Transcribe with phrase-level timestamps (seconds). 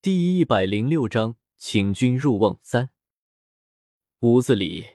[0.00, 2.90] 第一百零六章，请君入瓮三。
[4.20, 4.86] 屋子里，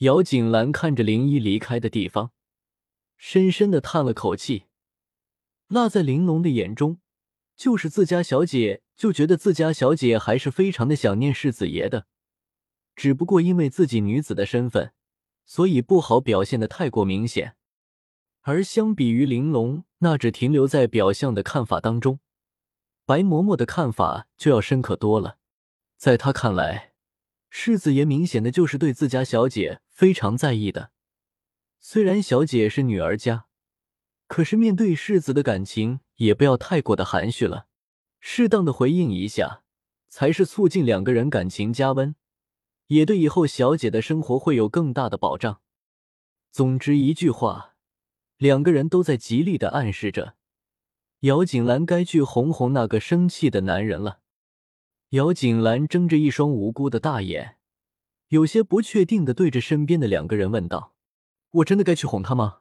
[0.00, 2.32] 姚景兰看着林一离开的地方，
[3.16, 4.64] 深深的叹了口气。
[5.68, 7.00] 那在玲珑的眼中，
[7.56, 12.06] 就是自家小姐，就觉得自家小姐还是非常的想念世子爷的，
[12.94, 14.92] 只不过因为自己女子的身份，
[15.46, 17.56] 所以不好表现的太过明显。
[18.42, 22.20] 而相比于玲珑那只停留在表象的看法当中。
[23.08, 25.38] 白嬷嬷的看法就要深刻多了，
[25.96, 26.92] 在他看来，
[27.48, 30.90] 世子爷明显的就是对自家小姐非常在意的。
[31.80, 33.46] 虽然小姐是女儿家，
[34.26, 37.68] 可是面对世子的感情也不要太过的含蓄了，
[38.20, 39.62] 适当的回应一下，
[40.10, 42.14] 才是促进两个人感情加温，
[42.88, 45.62] 也对以后小姐的生活会有更大的保障。
[46.50, 47.74] 总之一句话，
[48.36, 50.34] 两个人都在极力的暗示着。
[51.20, 54.20] 姚锦兰该去哄哄那个生气的男人了。
[55.10, 57.56] 姚锦兰睁着一双无辜的大眼，
[58.28, 60.94] 有些不确定的对着身边的两个人问道
[61.50, 62.58] ：“我真的该去哄他吗？”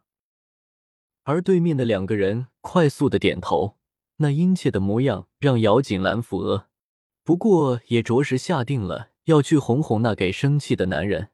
[1.23, 3.77] 而对面的两个人快速的点头，
[4.17, 6.67] 那殷切的模样让姚锦兰扶额。
[7.23, 11.29] 不过也着实下定了要去哄哄那给生气的男人。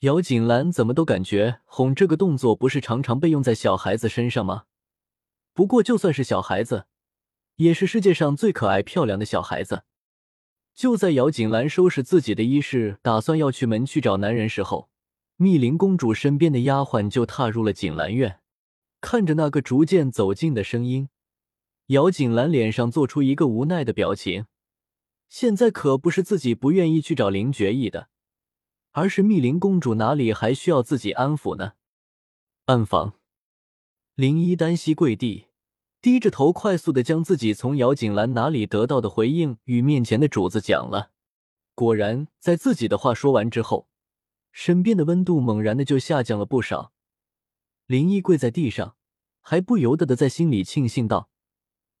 [0.00, 4.64] 姚锦兰怎么都感觉哄这个动作不是常常被用在小孩子身上吗？
[5.54, 6.86] 不过，就算是小孩子，
[7.56, 9.84] 也是世界上最可爱漂亮的小孩子。
[10.74, 14.90] 就在姚锦兰收拾自己的衣饰，打算要去门去找男人时候，
[15.36, 18.40] 密林公主身边的丫鬟就踏入了锦兰院。
[19.00, 21.08] 看着那个逐渐走近的声音，
[21.86, 24.46] 姚锦兰脸上做出一个无奈的表情。
[25.28, 28.08] 现在可不是自己不愿意去找林觉意的，
[28.90, 31.74] 而是密林公主哪里还需要自己安抚呢？
[32.64, 33.14] 暗房。
[34.16, 35.48] 林一单膝跪地，
[36.00, 41.10] 低着头，快速的将自己从姚景兰哪里得到的回应与面前的主子讲了。
[41.74, 43.88] 果然，在自己的话说完之后，
[44.52, 46.92] 身边的温度猛然的就下降了不少。
[47.86, 48.94] 林一跪在地上，
[49.40, 51.28] 还不由得的在心里庆幸道：“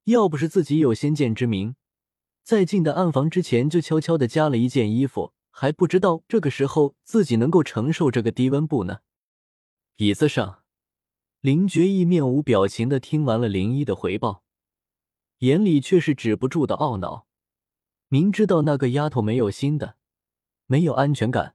[0.06, 1.74] 要不是自己有先见之明，
[2.44, 9.00] 在进的暗房之前就悄悄的加了一件衣服，还不知道这个时候自己能够承受这个低温不呢。”
[9.98, 10.60] 椅子上。
[11.44, 14.42] 林觉意面无表情的听完了林一的回报，
[15.40, 17.26] 眼里却是止不住的懊恼。
[18.08, 19.96] 明知道那个丫头没有心的，
[20.64, 21.54] 没有安全感，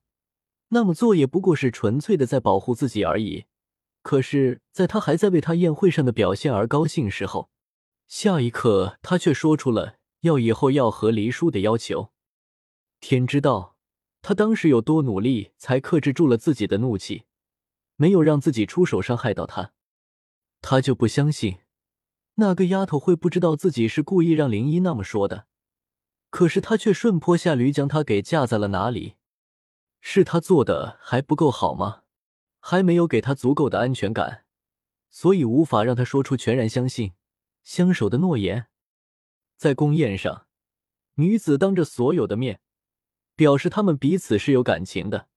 [0.68, 3.46] 那么做也不过是纯粹的在保护自己而已。
[4.04, 7.50] 可是，在他还在为他宴会上的表现而高兴时候，
[8.08, 12.12] 下一刻他却说出了要以后要和黎叔的要求。
[13.00, 13.76] 天知道，
[14.22, 17.24] 他当时有多努力，才克制住了自己的怒气，
[17.96, 19.72] 没有让自己出手伤害到他。
[20.62, 21.60] 他就不相信
[22.36, 25.48] 那个丫头会不知道自己是故意让林一那么说的，
[26.30, 29.16] 可是他却顺坡下驴将她给架在了哪里？
[30.02, 32.04] 是他做的还不够好吗？
[32.62, 34.46] 还没有给他足够的安全感，
[35.10, 37.14] 所以无法让他说出全然相信、
[37.64, 38.68] 相守的诺言。
[39.58, 40.46] 在宫宴上，
[41.16, 42.62] 女子当着所有的面
[43.36, 45.28] 表示他们彼此是有感情的，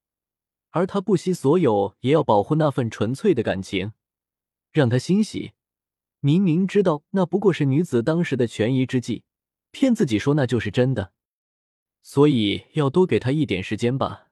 [0.69, 3.91] 而他不惜所有也要保护那份纯粹的感情。
[4.73, 5.53] 让他欣喜，
[6.19, 9.23] 明明知道那不过是女子当时的权宜之计，
[9.69, 11.13] 骗自己说那就是真的，
[12.01, 14.29] 所以要多给他一点时间吧。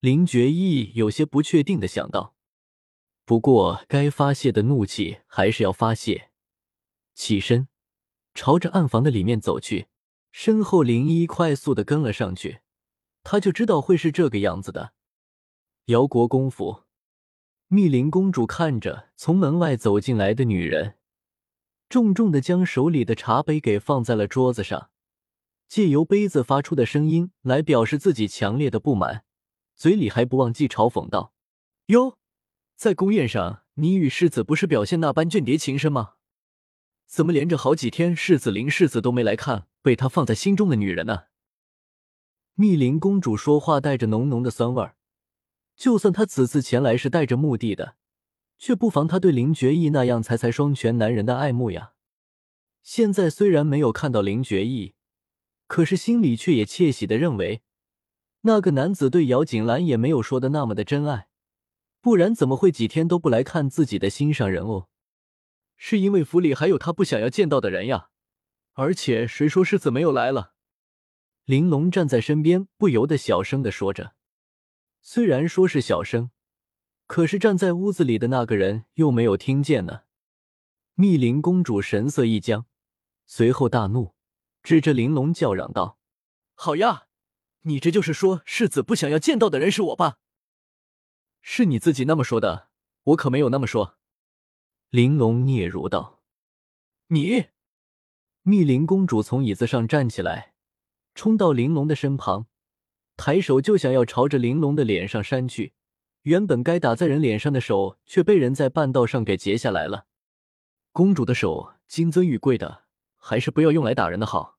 [0.00, 2.34] 林觉意有些不确定的想到。
[3.26, 6.30] 不过该发泄的怒气还是要发泄。
[7.14, 7.68] 起身，
[8.32, 9.88] 朝着暗房的里面走去，
[10.32, 12.60] 身后林一快速的跟了上去。
[13.22, 14.94] 他就知道会是这个样子的。
[15.86, 16.83] 姚国公府。
[17.68, 20.94] 密林公主看着从门外走进来的女人，
[21.88, 24.90] 重重的将手里的茶杯给放在了桌子上，
[25.66, 29.24] 借由杯子发出的声音来表示自己强烈的不满，
[29.74, 31.32] 嘴里还不忘记嘲讽道
[31.86, 32.18] ：“哟，
[32.76, 36.14] 在宫宴上，你与世子不是表现那般隽洁情深吗？
[37.06, 41.24] 怎么连着好几天世子林世子都没来看被他放在心中的女人呢？”
[42.54, 44.96] 密林公主说话带着浓浓的酸味儿。
[45.76, 47.96] 就算他此次前来是带着目的的，
[48.58, 51.92] 却不妨他对林觉意那样才才双全男人的爱慕呀。
[52.82, 54.94] 现在虽然没有看到林觉意，
[55.66, 57.62] 可是心里却也窃喜的认为，
[58.42, 61.28] 那个男子对姚锦兰也没有说的那么的真爱，
[62.00, 64.88] 不然怎么会几天都不来看自己的心上人哦？
[65.76, 68.10] 是因为府里还有他不想要见到的人呀。
[68.74, 70.54] 而且谁说世子没有来了？
[71.44, 74.14] 玲珑站在身边，不由得小声的说着。
[75.06, 76.30] 虽然说是小声，
[77.06, 80.04] 可是站在屋子里的那个人又没有听见呢。
[80.94, 82.64] 密林公主神色一僵，
[83.26, 84.14] 随后大怒，
[84.62, 85.98] 指着玲珑叫嚷道
[86.56, 87.08] ：“好呀，
[87.60, 90.16] 你这就是说世子不想要见到的人是我吧？
[91.42, 92.70] 是你自己那么说的，
[93.02, 93.98] 我可没有那么说。”
[94.88, 96.22] 玲珑嗫嚅道
[97.08, 97.48] ：“你！”
[98.40, 100.54] 密林公主从椅子上站起来，
[101.14, 102.46] 冲到玲珑的身旁，
[103.16, 105.72] 抬手就想要朝着玲珑的脸上扇去。
[106.22, 110.06] 原本该打在人脸上的手，却被人在半道上给截下来了。
[110.92, 112.84] 公主的手金尊玉贵的，
[113.16, 114.58] 还是不要用来打人的好。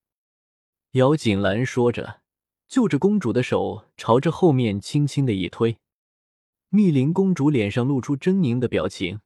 [0.92, 2.22] 姚锦兰说着，
[2.68, 5.78] 就着公主的手朝着后面轻轻的一推。
[6.69, 9.22] 密林公主脸上露出狰狞的表情，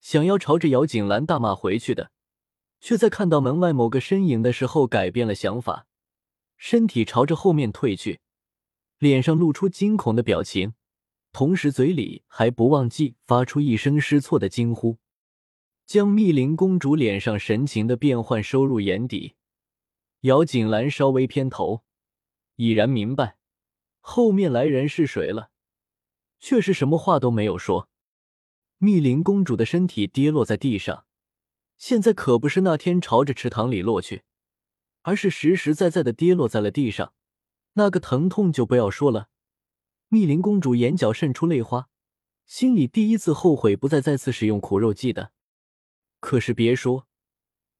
[0.00, 2.12] 想要朝着姚锦兰大骂回去的。
[2.80, 5.86] 却在看到门外某个身影的时候改变了想法，
[6.58, 8.20] 身体朝着后面退去，
[9.04, 10.72] 脸上露出惊恐的表情，
[11.30, 14.96] 同时嘴里还不忘记发出一声失措的惊呼，
[15.84, 19.34] 将密林公主脸上神情的变换收入眼底。
[20.22, 21.84] 姚锦兰稍微偏头，
[22.56, 23.36] 已然明白
[24.00, 25.50] 后面来人是谁了，
[26.40, 27.90] 却是什么话都没有说。
[28.78, 31.04] 密林公主的身体跌落在地上。
[31.76, 34.22] 现在可不是那天朝着池塘里落去，
[35.02, 37.12] 而是实实在在的跌落在了地上，
[37.74, 39.28] 那个疼痛就不要说了。
[40.08, 41.88] 密林公主眼角渗出泪花，
[42.46, 45.32] 心里第一次后悔不再再次使用苦肉计的。
[46.20, 47.06] 可是别说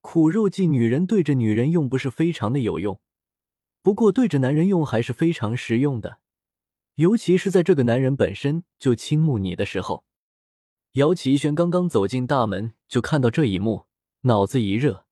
[0.01, 3.01] 苦肉计，女人对着女人用不是非常的有用，
[3.83, 6.19] 不过对着男人用还是非常实用的，
[6.97, 10.05] 尤其是在这个男人本身就倾慕你的时候。
[10.93, 13.87] 姚奇轩刚刚走进大门，就看到这一幕，
[14.23, 15.07] 脑子一热，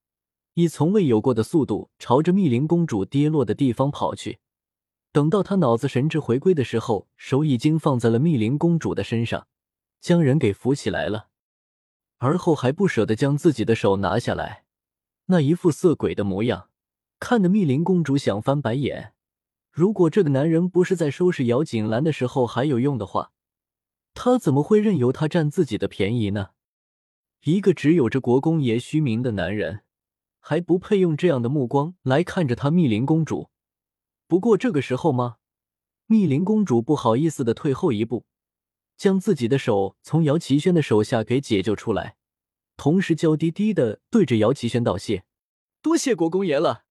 [0.55, 4.41] 以从未有过的速度朝着密林公主跌落的地方跑去。
[5.13, 9.47] 等到他脑子神智回归的时候，手已经放在了密林公主的身上，
[10.01, 11.29] 将人给扶起来了，
[12.17, 14.65] 而后还不舍得将自己的手拿下来，
[15.27, 16.71] 那一副色鬼的模样，
[17.21, 19.13] 看得密林公主想翻白眼。
[19.71, 23.33] 如果这个男人不是在收拾姚锦兰的时候还有用的话，
[24.15, 26.51] 他怎么会任由他占自己的便宜呢？
[27.45, 29.81] 一个只有着国公爷虚名的男人，
[30.41, 33.51] 还不配用这样的目光来看着他密林公主。
[34.33, 35.37] 不过这个时候吗？
[36.07, 38.25] 密林公主不好意思的退后一步，
[38.97, 42.17] 将自己的手从姚奇轩的手下给解救出来，
[42.79, 45.27] 同时娇滴滴的对着姚奇轩道谢
[45.83, 46.85] ：“多谢国公爷了，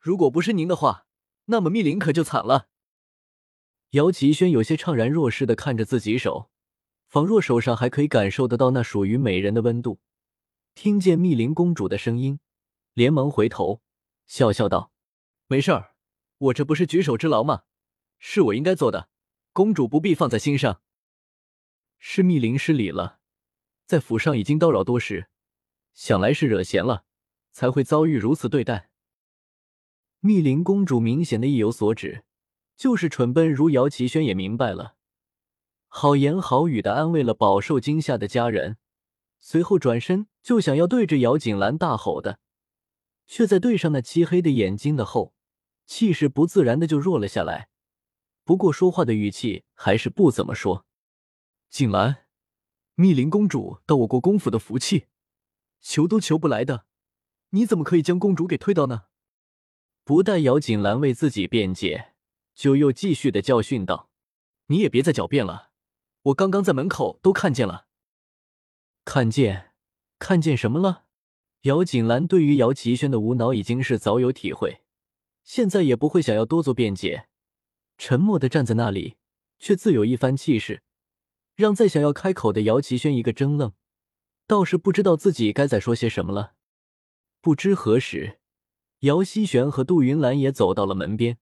[0.00, 1.04] 如果不是您的话，
[1.44, 2.68] 那么密林可就惨了。”
[3.92, 6.48] 姚奇轩有些怅然若失的看着自己手。
[7.08, 10.00] 仿若手上还可以感受得到那属于美人的温度，
[10.74, 12.40] 听见密林公主的声音，
[12.94, 13.82] 连忙回头
[14.26, 14.90] 笑笑道
[15.46, 15.92] ：“没事儿，
[16.38, 17.62] 我这不是举手之劳吗？
[18.18, 19.08] 是我应该做的，
[19.52, 20.80] 公主不必放在心上。
[21.98, 23.20] 是密林失礼了，
[23.86, 25.28] 在府上已经叨扰多时，
[25.94, 27.04] 想来是惹嫌了，
[27.52, 28.90] 才会遭遇如此对待。”
[30.20, 32.24] 密林公主明显的意有所指，
[32.76, 34.96] 就是蠢笨如姚奇轩也明白了。
[35.88, 38.76] 好言好语的安慰了饱受惊吓的家人，
[39.40, 42.40] 随后转身就想要对着姚锦兰大吼的，
[43.26, 45.34] 却在对上那漆黑的眼睛的后，
[45.86, 47.68] 气势不自然的就弱了下来。
[48.44, 50.84] 不过说话的语气还是不怎么说。
[51.70, 52.26] 锦兰，
[52.94, 55.06] 密林公主到我国公府的福气，
[55.80, 56.86] 求都求不来的，
[57.50, 59.04] 你怎么可以将公主给推倒呢？
[60.04, 62.14] 不待姚锦兰为自己辩解，
[62.54, 64.10] 就又继续的教训道
[64.68, 65.70] ：“你也别再狡辩了。”
[66.26, 67.86] 我刚刚在门口都看见了，
[69.04, 69.72] 看见，
[70.18, 71.04] 看见什么了？
[71.62, 74.82] 姚锦兰对于姚奇轩的无脑已经是早有体会，
[75.46, 77.28] 现在也不会想要多做辩解，
[77.96, 79.14] 沉默的站在那里，
[79.60, 80.82] 却自有一番气势，
[81.54, 83.72] 让再想要开口的姚奇轩一个怔愣，
[84.48, 86.54] 倒是不知道自己该再说些什么了。
[87.40, 88.40] 不知何时，
[89.00, 91.38] 姚希玄和杜云兰也走到了门边，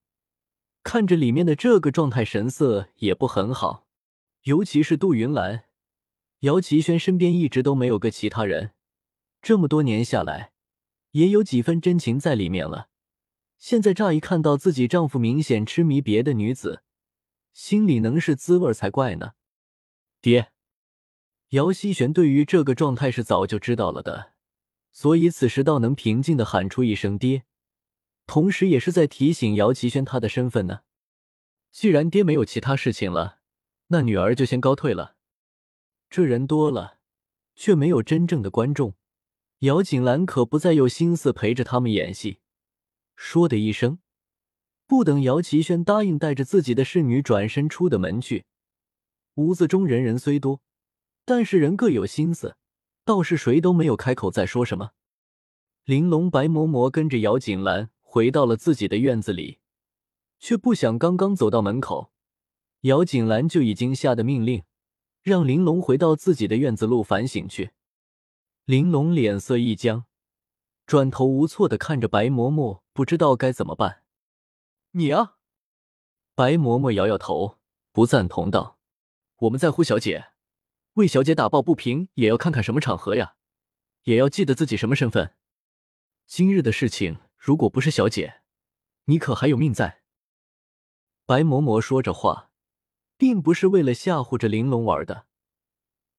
[0.83, 3.87] 看着里面的这个状态，神色也不很好。
[4.43, 5.65] 尤其是杜云兰，
[6.41, 8.73] 姚奇轩身边一直都没有个其他人，
[9.41, 10.53] 这么多年下来，
[11.13, 12.91] 也有几分真情在里面了。
[13.65, 16.83] 现在乍一看到自己丈夫明显痴迷别的女子，
[17.55, 19.33] 心里能是滋味才怪呢。
[20.21, 20.53] 爹，
[21.49, 24.35] 姚希玄对于这个状态是早就知道了的，
[24.93, 27.45] 所以此时倒能平静的喊出一声爹，
[28.27, 30.81] 同时也是在提醒姚奇轩他的身份呢。
[31.73, 33.39] 既然爹没有其他事情了。
[33.87, 35.17] 那女儿就先告退了。
[36.11, 36.99] 这人多了，
[37.55, 38.95] 却没有真正的观众。
[39.61, 42.41] 姚锦兰可不再有心思陪着他们演戏。
[43.17, 43.99] 说的一声，
[44.87, 48.45] 不等姚奇轩答应带着自己的侍女转身出的门去，
[49.35, 50.61] 屋子中人人虽多，
[51.25, 52.57] 但是人各有心思，
[53.05, 54.91] 倒是谁都没有开口再说什么。
[55.85, 59.59] 玲珑、白嬷嬷跟着姚锦兰回到了自己的院子里，
[60.39, 62.11] 却不想刚刚走到门口，
[62.83, 64.63] 姚锦兰就已经下的命令，
[65.23, 67.73] 让玲珑回到自己的院子路反省去。
[68.65, 70.05] 玲珑脸色一僵，
[70.87, 74.05] 转头无措的看着白嬷嬷，不知道该怎么办。
[74.93, 75.37] 你啊！
[76.37, 77.59] 白嬷嬷摇摇头，
[77.91, 78.79] 不赞同道
[79.39, 80.29] ：“我们在乎小姐，
[80.93, 83.35] 为小姐打抱不平，也要看看什么场合呀，
[84.05, 85.35] 也要记得自己什么身份。
[86.29, 88.43] 今日的事情，如果不是小姐，
[89.07, 90.03] 你可还有命在？”
[91.27, 92.53] 白嬷嬷说着话，
[93.17, 95.27] 并不是为了吓唬着玲珑玩的。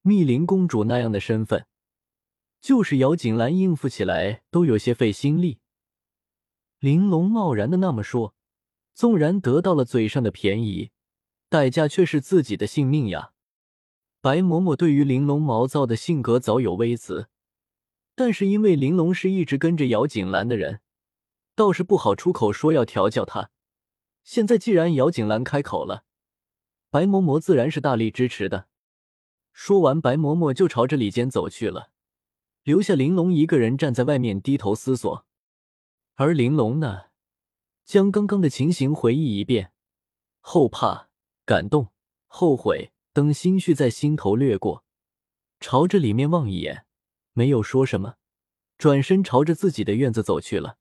[0.01, 1.67] 密林公主那样的身份。
[2.59, 5.59] 就是姚锦兰应付起来都有些费心力。
[6.85, 8.35] 玲珑贸然的那么说，
[8.93, 10.91] 纵然得到了嘴上的便宜，
[11.49, 13.31] 代价却是自己的性命呀。
[14.21, 17.27] 白嬷嬷对于玲珑毛躁的性格早有微词，
[18.13, 20.81] 但是因为玲珑是一直跟着姚锦兰的人，
[21.55, 23.49] 倒是不好出口说要调教她。
[24.23, 26.03] 现在既然姚锦兰开口了，
[26.91, 28.67] 白嬷嬷自然是大力支持的。
[29.51, 31.89] 说完，白嬷嬷就朝着里间走去了。
[32.61, 35.25] 留下玲珑一个人站在外面低头思索，
[36.17, 37.07] 而玲珑呢，
[37.83, 39.73] 将刚刚的情形回忆一遍，
[40.39, 41.09] 后怕、
[41.45, 41.91] 感动、
[42.27, 44.85] 后悔等心绪在心头掠过，
[45.59, 46.85] 朝着里面望一眼，
[47.33, 48.15] 没有说什么，
[48.77, 50.77] 转身朝着自己的院子走去了。